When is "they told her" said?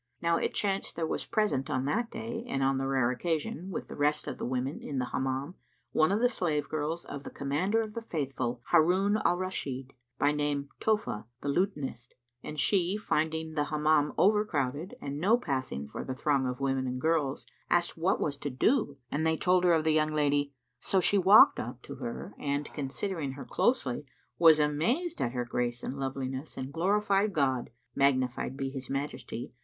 19.23-19.73